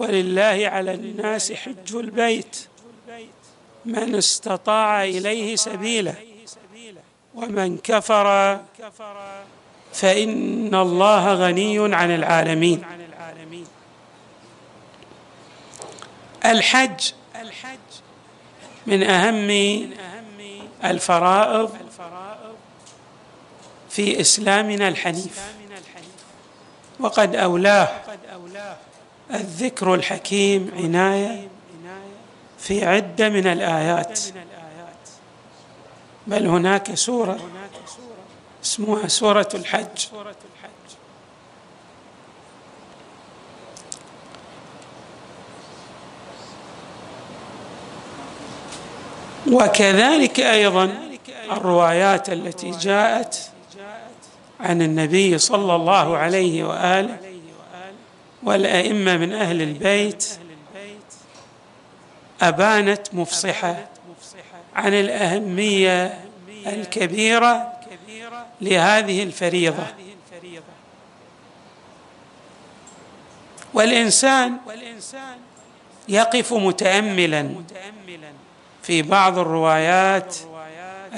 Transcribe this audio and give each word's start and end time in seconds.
ولله 0.00 0.68
على 0.68 0.94
الناس 0.94 1.52
حج 1.52 1.94
البيت 1.94 2.56
من 3.84 4.14
استطاع 4.14 5.04
إليه 5.04 5.56
سبيلا 5.56 6.14
ومن 7.34 7.78
كفر 7.78 8.60
فإن 9.92 10.74
الله 10.74 11.34
غني 11.34 11.94
عن 11.94 12.10
العالمين. 12.10 12.82
الحج 16.44 17.12
من 18.86 19.02
أهم 19.02 19.50
الفرائض 20.84 21.70
في 23.90 24.20
إسلامنا 24.20 24.88
الحنيف 24.88 25.40
وقد 27.00 27.36
أولاه 27.36 27.88
الذكر 29.34 29.94
الحكيم 29.94 30.70
عناية 30.76 31.48
في 32.58 32.84
عدة 32.84 33.28
من 33.28 33.46
الآيات. 33.46 34.20
بل 36.26 36.46
هناك 36.46 36.94
سورة 36.94 37.38
اسمها 38.64 39.08
سورة 39.08 39.48
الحج. 39.54 40.06
وكذلك 49.52 50.40
أيضا 50.40 50.98
الروايات 51.50 52.28
التي 52.28 52.70
جاءت 52.70 53.50
عن 54.60 54.82
النبي 54.82 55.38
صلى 55.38 55.76
الله 55.76 56.16
عليه 56.16 56.64
وآله 56.64 57.39
والأئمة 58.42 59.16
من 59.16 59.32
أهل 59.32 59.62
البيت 59.62 60.28
أبانت 62.42 63.14
مفصحة 63.14 63.88
عن 64.74 64.94
الأهمية 64.94 66.24
الكبيرة 66.66 67.72
لهذه 68.60 69.22
الفريضة. 69.22 69.86
والإنسان 73.74 74.56
يقف 76.08 76.52
متاملا 76.52 77.50
في 78.82 79.02
بعض 79.02 79.38
الروايات 79.38 80.36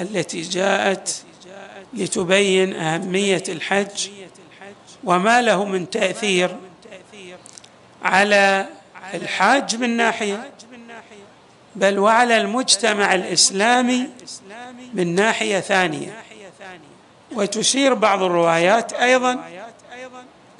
التي 0.00 0.40
جاءت 0.40 1.24
لتبين 1.94 2.74
أهمية 2.74 3.42
الحج 3.48 4.08
وما 5.04 5.42
له 5.42 5.64
من 5.64 5.90
تأثير 5.90 6.56
على 8.02 8.66
الحاج 9.14 9.76
من 9.76 9.96
ناحية 9.96 10.50
بل 11.76 11.98
وعلى 11.98 12.36
المجتمع 12.36 13.14
الإسلامي 13.14 14.08
من 14.94 15.14
ناحية 15.14 15.60
ثانية. 15.60 16.22
وتشير 17.32 17.94
بعض 17.94 18.22
الروايات 18.22 18.92
أيضا 18.92 19.44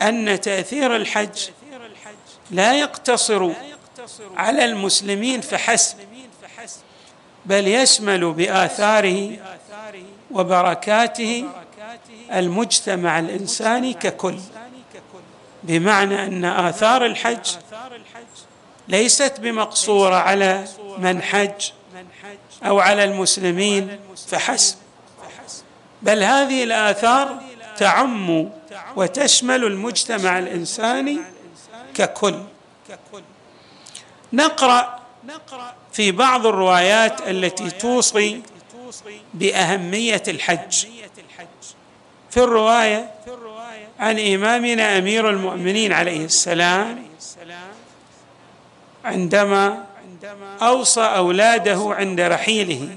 أن 0.02 0.40
تأثير 0.40 0.96
الحج 0.96 1.48
لا 2.50 2.72
يقتصر 2.72 3.50
على 4.36 4.64
المسلمين 4.64 5.40
فحسب 5.40 5.96
بل 7.46 7.68
يشمل 7.68 8.32
بآثاره 8.32 9.36
وبركاته 10.30 11.44
المجتمع 12.32 13.18
الإنساني 13.18 13.92
ككل. 13.94 14.38
بمعنى 15.64 16.26
أن 16.26 16.44
آثار 16.44 17.06
الحج 17.06 17.56
ليست 18.88 19.40
بمقصورة 19.40 20.14
على 20.14 20.64
من 20.98 21.22
حج 21.22 21.70
أو 22.62 22.80
على 22.80 23.04
المسلمين 23.04 24.00
فحسب. 24.28 24.76
بل 26.02 26.22
هذه 26.22 26.64
الآثار 26.64 27.42
تعم 27.76 28.50
وتشمل 28.96 29.64
المجتمع 29.64 30.38
الإنساني 30.38 31.20
ككل. 31.94 32.34
نقرأ 34.32 34.98
في 35.92 36.12
بعض 36.12 36.46
الروايات 36.46 37.28
التي 37.28 37.70
توصي 37.70 38.42
بأهمية 39.34 40.22
الحج. 40.28 40.86
في 42.30 42.36
الرواية 42.36 43.10
عن 44.02 44.18
إمامنا 44.18 44.98
أمير 44.98 45.30
المؤمنين 45.30 45.92
عليه 45.92 46.24
السلام 46.24 47.06
عندما 49.04 49.84
أوصى 50.62 51.00
أولاده 51.00 51.80
عند 51.88 52.20
رحيله. 52.20 52.88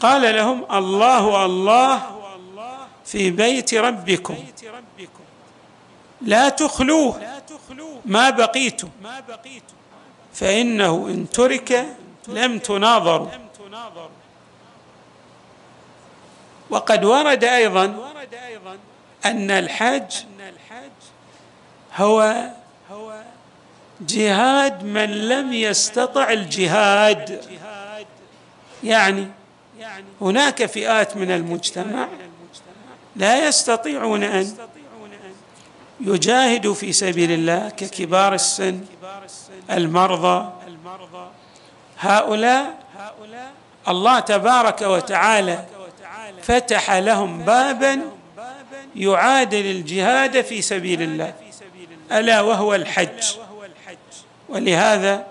قال 0.00 0.36
لهم 0.36 0.64
الله 0.72 1.44
الله 1.44 2.02
في 3.04 3.30
بيت 3.30 3.74
ربكم. 3.74 4.36
لا 6.20 6.48
تخلوه. 6.48 7.20
ما 8.04 8.30
بقيتم 8.30 8.88
فإنه 10.34 11.06
إن 11.10 11.30
ترك 11.30 11.86
لم 12.28 12.58
تناظروا. 12.58 13.28
وقد 16.70 17.04
ورد 17.04 17.44
أيضا 17.44 18.12
أن 19.26 19.50
الحج 19.50 20.12
هو 21.96 22.46
جهاد 24.00 24.84
من 24.84 25.28
لم 25.28 25.52
يستطع 25.52 26.30
الجهاد. 26.32 27.40
يعني 28.84 29.26
هناك 30.20 30.66
فئات 30.66 31.16
من 31.16 31.30
المجتمع 31.30 32.08
لا 33.16 33.48
يستطيعون 33.48 34.22
أن 34.22 34.54
يجاهدوا 36.00 36.74
في 36.74 36.92
سبيل 36.92 37.30
الله 37.32 37.68
ككبار 37.68 38.34
السن 38.34 38.80
المرضى. 39.70 40.52
هؤلاء 41.98 42.78
الله 43.88 44.20
تبارك 44.20 44.82
وتعالى 44.82 45.64
فتح 46.42 46.90
لهم 46.92 47.38
بابا 47.38 48.17
يعادل 48.96 49.66
الجهاد 49.66 50.40
في 50.40 50.62
سبيل 50.62 51.02
الله. 51.02 51.34
ألا 52.12 52.40
وهو 52.40 52.74
الحج. 52.74 53.24
ولهذا 54.48 55.26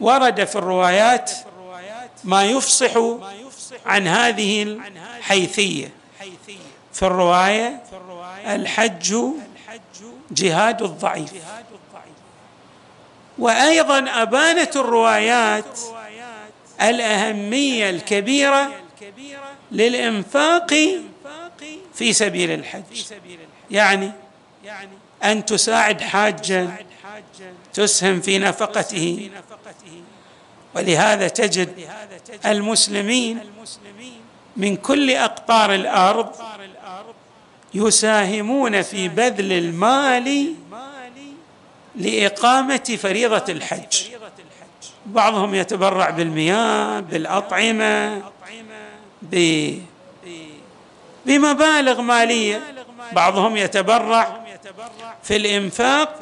ورد 0.00 0.44
في 0.44 0.56
الروايات 0.56 1.30
ما 2.24 2.44
يفصح 2.44 2.96
عن 3.86 4.06
هذه 4.08 4.62
الحيثية. 4.62 5.92
في 6.92 7.02
الرواية 7.02 7.82
الحج 8.46 9.16
جهاد 10.30 10.82
الضعيف. 10.82 11.32
وأيضا 13.38 13.98
ابانت 13.98 14.76
الروايات 14.76 15.78
الأهمية 16.82 17.90
الكبيرة 17.90 18.70
للإنفاق 19.72 20.74
في 21.96 22.12
سبيل 22.12 22.50
الحج. 22.50 23.04
يعني 23.70 24.10
أن 25.24 25.44
تساعد 25.44 26.00
حاجا 26.00 26.76
تسهم 27.74 28.20
في 28.20 28.38
نفقته. 28.38 29.30
ولهذا 30.74 31.28
تجد 31.28 31.88
المسلمين 32.46 33.40
من 34.56 34.76
كل 34.76 35.10
أقطار 35.10 35.74
الأرض 35.74 36.32
يساهمون 37.74 38.82
في 38.82 39.08
بذل 39.08 39.52
المال 39.52 40.54
لإقامة 41.96 42.98
فريضة 43.02 43.44
الحج. 43.48 44.04
بعضهم 45.06 45.54
يتبرع 45.54 46.10
بالمياه 46.10 47.00
بالأطعمة 47.00 48.22
بمبالغ 51.26 52.00
مالية. 52.00 52.62
بعضهم 53.12 53.56
يتبرع 53.56 54.40
في 55.22 55.36
الإنفاق 55.36 56.20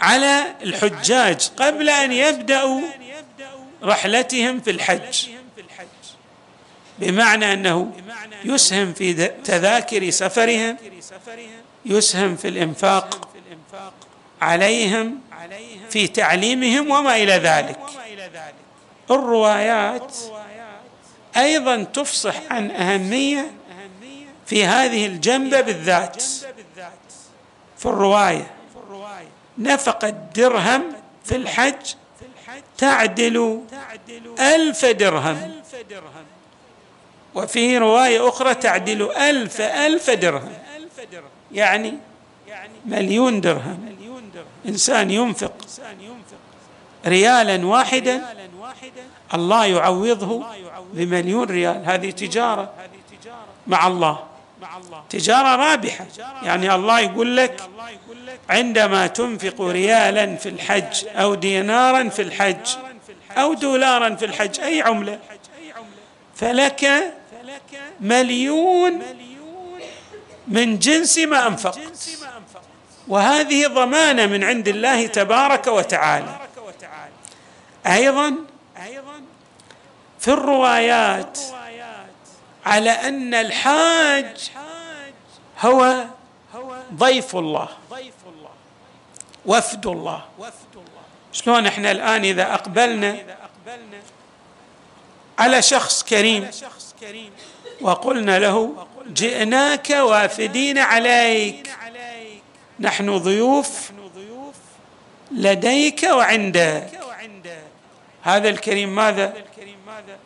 على 0.00 0.54
الحجاج 0.62 1.50
قبل 1.56 1.88
أن 1.88 2.12
يبدأوا 2.12 2.80
رحلتهم 3.82 4.60
في 4.60 4.70
الحج. 4.70 5.28
بمعنى 6.98 7.52
أنه 7.52 7.92
يسهم 8.44 8.92
في 8.92 9.12
تذاكر 9.44 10.10
سفرهم 10.10 10.76
يسهم 11.84 12.36
في 12.36 12.48
الإنفاق 12.48 13.28
عليهم 14.42 15.20
في 15.90 16.06
تعليمهم 16.06 16.90
وما 16.90 17.16
إلى 17.16 17.32
ذلك. 17.32 17.78
الروايات 19.10 20.16
أيضا 21.36 21.82
تفصح 21.82 22.34
عن 22.50 22.70
أهمية 22.70 23.50
في 24.50 24.64
هذه 24.64 25.06
الجنبة 25.06 25.60
بالذات 25.60 26.22
في 27.76 27.86
الرواية. 27.86 28.50
نفقة 29.58 30.10
درهم 30.10 30.82
في 31.24 31.36
الحج 31.36 31.94
تعدل 32.78 33.60
ألف 34.40 34.84
درهم. 34.86 35.52
وفي 37.34 37.78
رواية 37.78 38.28
أخرى 38.28 38.54
تعدل 38.54 39.10
ألف 39.10 39.60
ألف 39.60 40.10
درهم. 40.10 40.52
يعني 41.52 41.94
مليون 42.86 43.40
درهم. 43.40 43.96
إنسان 44.66 45.10
ينفق 45.10 45.54
ريالا 47.06 47.66
واحدا 47.66 48.22
الله 49.34 49.66
يعوضه 49.66 50.44
بمليون 50.92 51.50
ريال. 51.50 51.82
هذه 51.84 52.10
تجارة 52.10 52.72
مع 53.66 53.86
الله. 53.86 54.29
تجارة 55.10 55.56
رابحة. 55.56 56.06
يعني 56.42 56.74
الله 56.74 57.00
يقول 57.00 57.36
لك 57.36 57.60
عندما 58.50 59.06
تنفق 59.06 59.60
ريالا 59.60 60.36
في 60.36 60.48
الحج 60.48 61.06
أو 61.08 61.34
دينارا 61.34 62.08
في 62.08 62.22
الحج 62.22 62.76
أو 63.30 63.54
دولارا 63.54 64.14
في 64.14 64.24
الحج 64.24 64.60
أي 64.60 64.82
عملة 64.82 65.18
فلك 66.36 67.12
مليون 68.00 69.02
من 70.48 70.78
جنس 70.78 71.18
ما 71.18 71.46
أنفقت. 71.46 72.18
وهذه 73.08 73.66
ضمانة 73.66 74.26
من 74.26 74.44
عند 74.44 74.68
الله 74.68 75.06
تبارك 75.06 75.66
وتعالى. 75.66 76.38
أيضا 77.86 78.34
في 80.18 80.28
الروايات 80.28 81.38
على 82.70 82.90
أن 82.90 83.34
الحاج 83.34 84.50
هو 85.60 86.04
ضيف 86.94 87.36
الله 87.36 87.68
وفد 89.46 89.86
الله. 89.86 90.24
شلون 91.32 91.66
إحنا 91.66 91.90
الآن 91.90 92.24
إذا 92.24 92.54
أقبلنا 92.54 93.16
على 95.38 95.62
شخص 95.62 96.04
كريم 96.04 96.50
وقلنا 97.80 98.38
له 98.38 98.86
جئناك 99.06 99.90
وافدين 99.90 100.78
عليك 100.78 101.70
نحن 102.80 103.16
ضيوف 103.18 103.90
لديك 105.30 106.02
وعندك. 106.02 107.00
هذا 108.22 108.48
الكريم 108.48 108.94
ماذا 108.94 109.32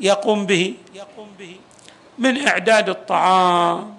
يقوم 0.00 0.46
به؟ 0.46 0.74
من 2.18 2.46
إعداد 2.46 2.88
الطعام 2.88 3.98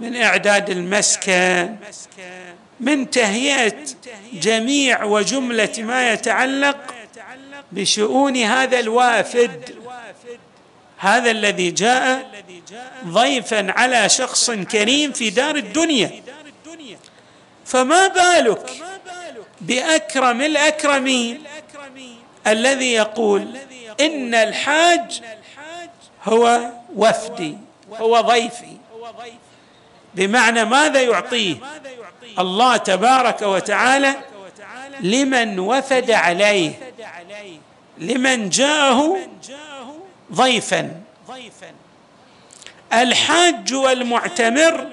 من 0.00 0.16
إعداد 0.16 0.70
المسكن 0.70 1.76
من 2.80 3.10
تهيئة 3.10 3.84
جميع 4.32 5.04
وجملة 5.04 5.72
ما 5.78 6.12
يتعلق 6.12 6.76
بشؤون 7.72 8.36
هذا 8.36 8.80
الوافد 8.80 9.74
هذا 10.98 11.30
الذي 11.30 11.70
جاء 11.70 12.30
ضيفا 13.06 13.72
على 13.72 14.08
شخص 14.08 14.50
كريم 14.50 15.12
في 15.12 15.30
دار 15.30 15.56
الدنيا. 15.56 16.22
فما 17.64 18.08
بالك 18.08 18.70
بأكرم 19.60 20.40
الأكرمين 20.40 21.42
الذي 22.46 22.92
يقول 22.92 23.56
إن 24.00 24.34
الحاج 24.34 25.22
هو 26.24 26.70
وفدي 26.98 27.58
هو 27.92 28.20
ضيفي. 28.20 28.76
بمعنى 30.14 30.64
ماذا 30.64 31.02
يعطيه؟ 31.02 31.56
الله 32.38 32.76
تبارك 32.76 33.42
وتعالى 33.42 34.14
لمن 35.00 35.58
وفد 35.58 36.10
عليه 36.10 36.72
لمن 37.98 38.48
جاءه 38.50 39.16
ضيفا. 40.32 41.00
الحاج 42.92 43.74
والمعتمر 43.74 44.86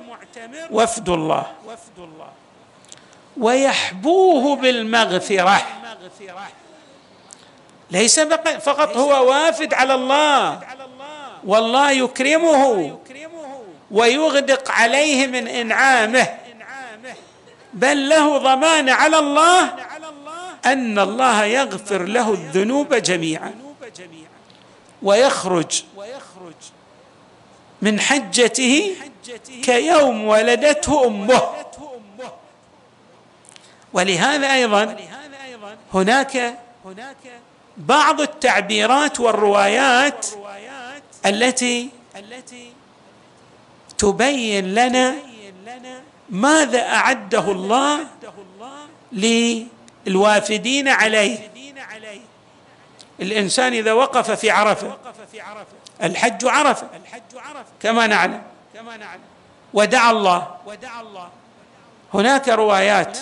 وفد 0.71 1.09
الله. 1.09 1.45
ويحبوه 3.37 4.55
بالمغفرة. 4.55 5.61
ليس 7.91 8.19
فقط 8.59 8.97
هو 8.97 9.29
وافد 9.29 9.73
على 9.73 9.93
الله. 9.93 10.59
والله 11.45 11.91
يكرمه 11.91 12.97
ويغدق 13.91 14.71
عليه 14.71 15.27
من 15.27 15.47
إنعامه. 15.47 16.27
بل 17.73 18.09
له 18.09 18.37
ضمان 18.37 18.89
على 18.89 19.19
الله 19.19 19.73
أن 20.65 20.99
الله 20.99 21.45
يغفر 21.45 22.03
له 22.03 22.33
الذنوب 22.33 22.93
جميعا 22.93 23.53
ويخرج 25.01 25.83
من 27.81 27.99
حجته 27.99 28.95
كيوم 29.63 30.27
ولدته 30.27 31.07
أمه. 31.07 31.41
ولهذا 33.93 34.53
أيضا 34.53 34.97
هناك 35.93 36.57
بعض 37.77 38.21
التعبيرات 38.21 39.19
والروايات 39.19 40.25
التي 41.25 41.89
تبين 43.97 44.73
لنا 44.75 45.15
ماذا 46.29 46.81
أعده 46.81 47.51
الله 47.51 47.99
للوافدين 50.07 50.87
عليه. 50.87 51.51
الإنسان 53.19 53.73
إذا 53.73 53.93
وقف 53.93 54.31
في 54.31 54.51
عرفة 54.51 54.97
الحج 56.03 56.45
عرفة 56.45 56.87
كما 57.81 58.07
نعلم 58.07 58.41
ودعا 59.73 60.11
الله. 60.11 60.47
هناك 62.13 62.49
روايات 62.49 63.17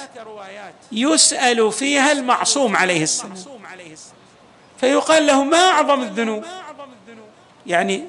يسأل 0.92 1.72
فيها 1.72 2.12
المعصوم 2.12 2.76
عليه 2.76 3.04
السلام 3.04 3.36
فيقال 4.80 5.28
له 5.28 5.44
ما 5.44 5.58
أعظم 5.58 6.02
الذنوب؟ 6.02 6.44
يعني 7.66 8.04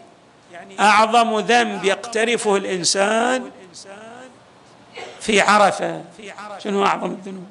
أعظم 0.81 1.39
ذنب 1.39 1.85
يقترفه 1.85 2.57
الإنسان 2.57 3.51
في 5.21 5.41
عرفة. 5.41 6.05
شنو 6.59 6.87
أعظم 6.87 7.11
الذنوب؟ 7.11 7.45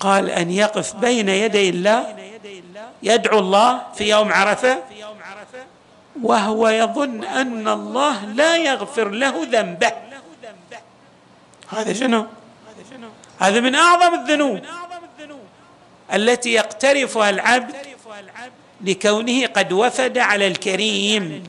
قال 0.00 0.30
أن 0.30 0.50
يقف 0.50 0.96
بين 0.96 1.28
يدي 1.28 1.68
الله 1.68 2.16
يدعو 3.02 3.38
الله 3.38 3.82
في 3.94 4.10
يوم 4.10 4.32
عرفة 4.32 4.82
وهو 6.22 6.68
يظن 6.68 7.24
أن 7.24 7.68
الله 7.68 8.24
لا 8.24 8.56
يغفر 8.56 9.08
له 9.08 9.46
ذنبه. 9.50 9.92
هذا 11.68 11.92
شنو؟ 11.92 12.26
هذا 13.38 13.60
من 13.60 13.74
أعظم 13.74 14.14
الذنوب 14.14 14.60
التي 16.14 16.52
يقترفها 16.52 17.30
العبد 17.30 17.74
لكونه 18.84 19.46
قد 19.46 19.72
وفد 19.72 20.18
على 20.18 20.46
الكريم. 20.46 21.44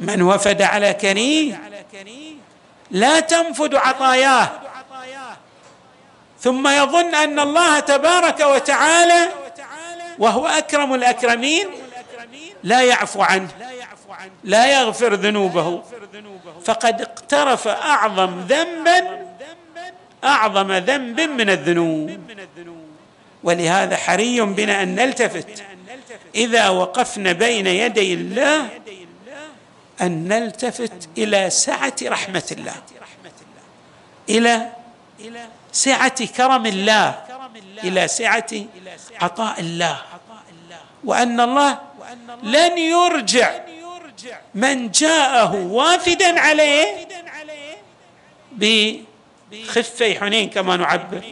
من 0.00 0.22
وفد 0.22 0.62
على 0.62 0.94
كريم؟ 0.94 1.58
لا 2.90 3.20
تنفد 3.20 3.74
عطاياه. 3.74 4.48
ثم 6.40 6.68
يظن 6.68 7.14
أن 7.14 7.40
الله 7.40 7.80
تبارك 7.80 8.40
وتعالى 8.40 9.28
وهو 10.18 10.46
أكرم 10.46 10.94
الأكرمين 10.94 11.68
لا 12.62 12.82
يعفو 12.82 13.22
عنه 13.22 13.48
لا 14.44 14.80
يغفر 14.80 15.14
ذنوبه. 15.14 15.82
فقد 16.64 17.00
اقترف 17.00 17.68
أعظم 17.68 18.40
ذنبا 18.40 19.26
أعظم 20.24 20.72
ذنب 20.72 21.20
من 21.20 21.50
الذنوب. 21.50 22.20
ولهذا 23.44 23.96
حري 23.96 24.40
بنا 24.40 24.82
أن 24.82 24.94
نلتفت. 24.94 25.64
إذا 26.34 26.68
وقفنا 26.68 27.32
بين 27.32 27.66
يدي 27.66 28.14
الله 28.14 28.68
أن 30.00 30.28
نلتفت 30.28 31.08
إلى 31.18 31.50
سعة 31.50 31.96
رحمة 32.02 32.48
الله. 32.52 32.74
إلى 34.28 34.70
سعة 35.72 36.26
كرم 36.26 36.66
الله. 36.66 37.24
إلى 37.84 38.08
سعة 38.08 38.50
عطاء 39.20 39.60
الله. 39.60 40.02
وأن 41.04 41.40
الله 41.40 41.78
لن 42.42 42.78
يرجع 42.78 43.60
من 44.54 44.90
جاءه 44.90 45.54
وافدا 45.54 46.40
عليه 46.40 47.08
بخفي 48.52 50.20
حنين 50.20 50.50
كما 50.50 50.76
نعبر. 50.76 51.22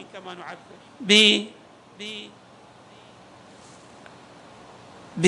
ب 1.99 2.03
ب 5.17 5.27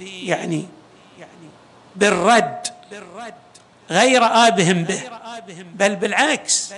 يعني 0.00 0.64
بالرد 1.96 2.66
غير 3.90 4.24
آبهم 4.24 4.84
به 4.84 5.02
بل 5.74 5.96
بالعكس. 5.96 6.74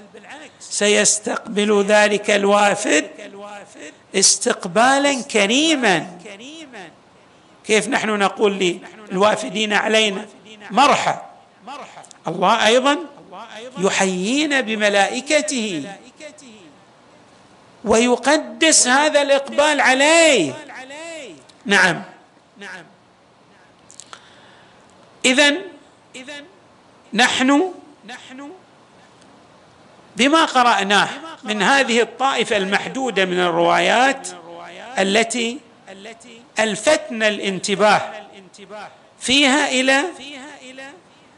سيستقبل 0.61 1.85
ذلك 1.85 2.31
الوافد 2.31 3.11
استقبالا 4.15 5.23
كريما. 5.23 6.19
كيف 7.67 7.89
نحن 7.89 8.09
نقول 8.19 8.81
للوافدين 9.11 9.73
علينا؟ 9.73 10.27
مرحى. 10.71 11.21
الله 12.29 12.67
أيضا 12.67 12.99
يحيينا 13.79 14.61
بملائكته. 14.61 15.97
ويقدس 17.87 18.89
هذا 18.89 19.23
الإقبال 19.23 19.81
عليه. 19.81 20.53
نعم. 21.65 22.03
اذا 25.25 25.55
نحن 27.13 27.73
نحن 28.07 28.51
بما 30.17 30.45
قرأناه 30.45 31.09
من 31.45 31.63
هذه 31.63 32.01
الطائفة 32.01 32.57
المحدودة 32.57 33.25
من 33.25 33.39
الروايات 33.39 34.29
التي 34.99 35.59
ألفتنا 36.59 37.29
الانتباه 37.29 38.13
فيها 39.19 39.69
إلى 39.69 40.03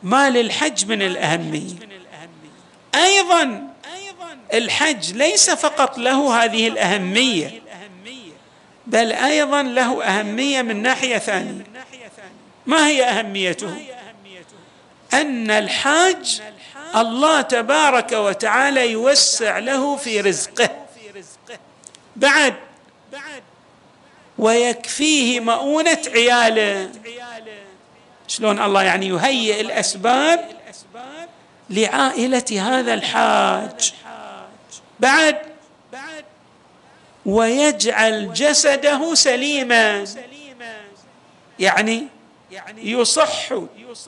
ما 0.02 0.30
للحج 0.30 0.86
من 0.86 1.02
الأهمية. 1.02 1.74
أيضا 2.94 3.68
الحج 4.54 5.12
ليس 5.12 5.50
فقط 5.50 5.98
له 5.98 6.44
هذه 6.44 6.68
الأهمية 6.68 7.62
بل 8.86 9.12
أيضا 9.12 9.62
له 9.62 10.04
أهمية 10.04 10.62
من 10.62 10.82
ناحية 10.82 11.18
ثانية. 11.18 11.64
ما 12.66 12.86
هي 12.86 13.04
أهميته؟ 13.04 13.74
أن 15.14 15.50
الحاج 15.50 16.42
الله 16.96 17.40
تبارك 17.40 18.12
وتعالى 18.12 18.90
يوسع 18.90 19.58
له 19.58 19.96
في 19.96 20.20
رزقه. 20.20 20.70
بعد 22.16 22.54
ويكفيه 24.38 25.40
مؤونة 25.40 26.02
عياله. 26.14 26.90
شلون 28.28 28.62
الله 28.62 28.82
يعني 28.82 29.06
يهيئ 29.08 29.60
الأسباب 29.60 30.48
لعائلة 31.70 32.78
هذا 32.78 32.94
الحاج؟ 32.94 33.92
بعد 35.00 35.36
ويجعل 37.26 38.32
جسده 38.32 39.14
سليما. 39.14 40.04
يعني 41.58 42.06
يصح 42.76 43.54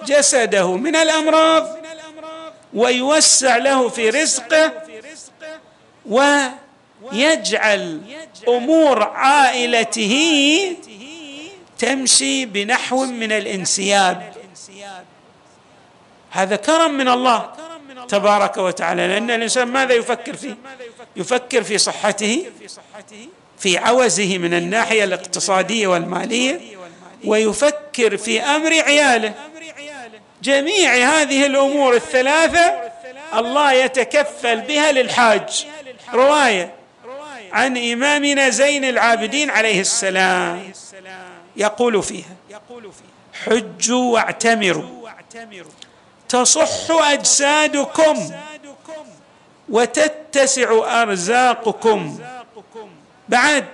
جسده 0.05 0.77
من 0.77 0.97
الأمراض 0.97 1.77
ويوسع 2.75 3.57
له 3.57 3.89
في 3.89 4.11
رزقه 4.11 4.73
ويجعل 6.07 8.01
أمور 8.49 9.03
عائلته 9.03 10.77
تمشي 11.79 12.47
بنحو 12.47 13.05
من 13.05 13.33
الانسياب. 13.33 14.33
هذا 16.31 16.57
كرم 16.57 16.95
من 16.95 17.09
الله. 17.09 17.53
تبارك 18.09 18.57
وتعالى 18.57 19.09
لأن 19.09 19.31
الإنسان 19.31 19.69
ماذا 19.69 19.95
يفكر 19.95 20.37
فيه؟ 20.37 20.57
يفكر 21.17 21.63
في 21.63 21.79
صحته 21.79 22.47
في 23.59 23.79
عوزه 23.79 24.39
من 24.39 24.55
الناحية 24.55 25.05
الاقتصادية 25.05 25.87
والمالية 25.87 26.61
ويفكر 27.25 28.17
في 28.17 28.41
أمر 28.43 28.73
عياله. 28.73 29.35
جميع 30.43 30.95
هذه 30.95 31.47
الأمور 31.47 31.95
الثلاثة 31.95 32.81
الله 33.35 33.73
يتكفل 33.73 34.61
بها 34.61 34.93
للحاج. 34.93 35.67
رواية 36.15 36.75
عن 37.53 37.77
إمامنا 37.93 38.49
زين 38.51 38.85
العابدين 38.85 39.51
عليه 39.51 39.81
السلام. 39.81 40.73
يقول 41.57 42.03
فيها 42.03 42.37
حجوا 43.45 44.13
واعتمروا. 44.13 45.01
تصح 46.31 46.91
أجسادكم 46.91 48.31
وتتسع 49.69 51.03
أرزاقكم. 51.03 52.19
بعد 53.29 53.65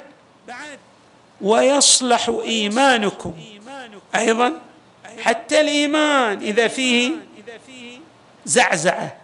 ويصلح 1.40 2.28
إيمانكم. 2.28 3.34
أيضا 4.14 4.52
حتى 5.22 5.60
الإيمان 5.60 6.42
إذا 6.42 6.68
فيه 6.68 7.10
زعزعة 8.46 9.16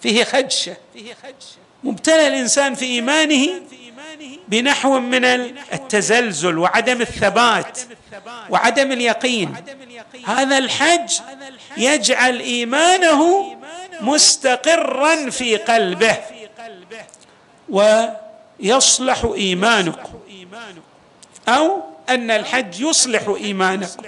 فيه 0.00 0.24
خدشة. 0.24 0.76
مبتلى 1.84 2.26
الإنسان 2.26 2.74
في 2.74 2.84
إيمانه 2.84 3.62
بنحو 4.48 4.98
من 4.98 5.24
التزلزل 5.24 6.58
وعدم 6.58 7.00
الثبات 7.00 7.78
وعدم 8.50 8.92
اليقين. 8.92 9.54
هذا 10.26 10.58
الحج 10.58 11.12
يجعل 11.76 12.40
إيمانه 12.40 13.56
مستقرا 14.00 15.30
في 15.30 15.56
قلبه 15.56 16.16
ويصلح 17.68 19.24
إيمانكم. 19.24 20.18
أو 21.48 21.82
أن 22.08 22.30
الحج 22.30 22.80
يصلح 22.80 23.28
إيمانكم. 23.28 24.02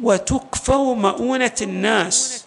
وتكفوا 0.00 0.94
مؤونة 0.94 1.54
الناس 1.62 2.44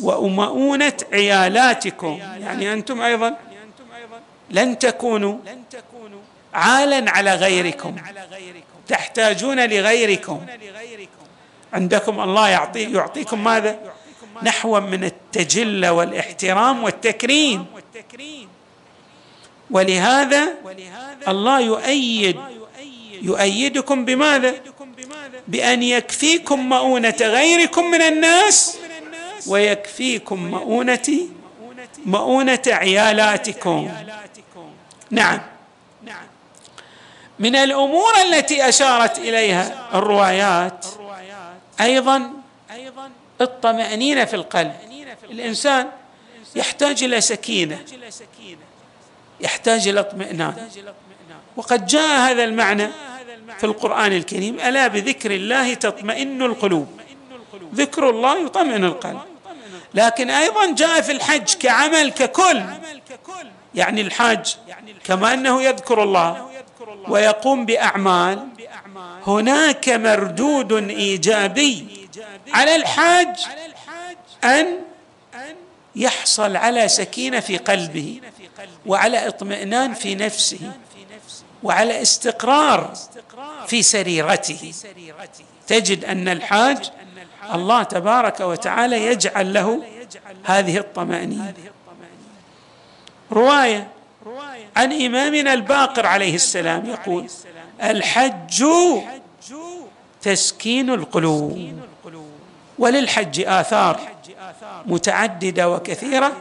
ومؤونة 0.00 0.96
عيالاتكم. 1.12 2.18
يعني 2.40 2.72
أنتم 2.72 3.00
أيضا 3.00 3.36
لن 4.50 4.78
تكونوا 4.78 5.38
عالا 6.54 7.10
على 7.10 7.34
غيركم 7.34 7.96
تحتاجون 8.88 9.68
لغيركم. 9.68 10.46
عندكم 11.72 12.20
الله 12.20 12.48
يعطي 12.48 12.92
يعطيكم 12.92 13.44
ماذا؟ 13.44 13.78
نحو 14.42 14.80
من 14.80 15.04
التجله 15.04 15.92
والاحترام 15.92 16.84
والتكريم. 16.84 17.66
ولهذا 19.70 20.54
الله 21.28 21.60
يؤيد 21.60 22.36
يؤيدكم 23.22 24.04
بماذا؟ 24.04 24.54
بأن 25.48 25.82
يكفيكم 25.82 26.68
مؤونة 26.68 27.16
غيركم 27.20 27.90
من 27.90 28.02
الناس 28.02 28.78
ويكفيكم 29.46 30.50
مؤونه 30.50 31.08
مؤونة 32.06 32.62
عيالاتكم. 32.66 33.90
نعم. 35.10 35.40
من 37.38 37.56
الأمور 37.56 38.12
التي 38.28 38.68
أشارت 38.68 39.18
إليها 39.18 39.88
الروايات 39.94 40.86
أيضا 41.80 42.32
الطمأنينة 43.40 44.24
في 44.24 44.36
القلب. 44.36 44.72
الإنسان 45.30 45.88
يحتاج 46.54 47.04
إلى 47.04 47.20
سكينة 47.20 47.84
يحتاج 49.40 49.88
إلى 49.88 50.00
اطمئنان. 50.00 50.68
وقد 51.56 51.86
جاء 51.86 52.18
هذا 52.18 52.44
المعنى 52.44 52.88
في 53.58 53.64
القرآن 53.64 54.12
الكريم 54.12 54.60
ألا 54.60 54.86
بذكر 54.86 55.30
الله 55.30 55.74
تطمئن 55.74 56.42
القلوب؟ 56.42 57.00
ذكر 57.74 58.10
الله 58.10 58.44
يطمئن 58.44 58.84
القلب. 58.84 59.20
لكن 59.94 60.30
أيضا 60.30 60.74
جاء 60.74 61.00
في 61.00 61.12
الحج 61.12 61.54
كعمل 61.54 62.10
ككل 62.10 62.62
يعني 63.74 64.00
الحاج 64.00 64.56
كما 65.04 65.34
أنه 65.34 65.62
يذكر 65.62 66.02
الله 66.02 66.48
ويقوم 67.08 67.66
بأعمال. 67.66 68.48
هناك 69.26 69.88
مردود 69.88 70.72
إيجابي 70.72 72.08
على 72.52 72.76
الحاج 72.76 73.36
أن 74.44 74.66
يحصل 75.96 76.56
على 76.56 76.88
سكينة 76.88 77.40
في 77.40 77.56
قلبه 77.56 78.20
وعلى 78.86 79.28
اطمئنان 79.28 79.94
في 79.94 80.14
نفسه 80.14 80.72
وعلى 81.62 82.02
استقرار 82.02 82.92
في 83.66 83.82
سريرته. 83.82 84.72
تجد 85.66 86.04
أن 86.04 86.28
الحاج 86.28 86.90
الله 87.54 87.82
تبارك 87.82 88.40
وتعالى 88.40 89.06
يجعل 89.06 89.52
له 89.52 89.82
هذه 90.44 90.78
الطمأنينة. 90.78 91.54
رواية 93.32 93.88
عن 94.78 94.92
إمامنا 94.92 95.54
الباقر 95.54 96.06
عليه 96.06 96.34
السلام 96.34 96.86
يقول 96.86 97.26
الحج 97.82 98.64
تسكين 100.22 100.90
القلوب 100.90 101.72
وللحج 102.78 103.40
آثار 103.46 104.00
متعددة 104.86 105.70
وكثيرة. 105.70 106.32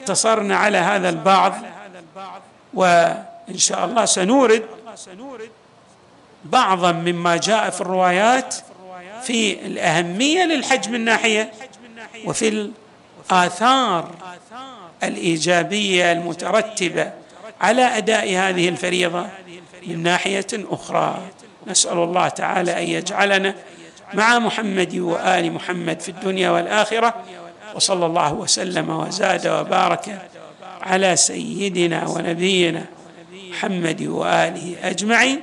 اقتصرنا 0.00 0.56
على 0.56 0.78
هذا 0.78 1.08
البعض 1.08 1.54
وإن 2.74 3.56
شاء 3.56 3.84
الله 3.84 4.04
سنورد 4.04 4.62
بعضا 6.44 6.92
مما 6.92 7.36
جاء 7.36 7.70
في 7.70 7.80
الروايات 7.80 8.54
في 9.22 9.66
الأهمية 9.66 10.44
للحج 10.44 10.88
من 10.88 11.04
ناحية 11.04 11.52
وفي 12.24 12.70
الآثار 13.30 14.10
الإيجابية 15.02 16.12
المترتبة 16.12 17.12
على 17.60 17.82
أداء 17.82 18.28
هذه 18.28 18.68
الفريضة 18.68 19.26
من 19.86 20.02
ناحية 20.02 20.46
أخرى. 20.52 21.18
نسأل 21.66 21.98
الله 21.98 22.28
تعالى 22.28 22.82
أن 22.82 22.88
يجعلنا 22.88 23.54
مع 24.14 24.38
محمد 24.38 24.98
وآل 24.98 25.52
محمد 25.52 26.00
في 26.00 26.08
الدنيا 26.08 26.50
والآخرة 26.50 27.14
وصلى 27.74 28.06
الله 28.06 28.32
وسلم 28.32 28.90
وزاد 28.90 29.46
وبارك 29.46 30.28
على 30.82 31.16
سيدنا 31.16 32.08
ونبينا 32.08 32.84
محمد 33.50 34.02
وآله 34.02 34.76
أجمعين 34.82 35.40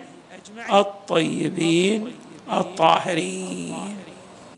الطيبين 0.74 2.12
الطاهرين. 2.52 3.98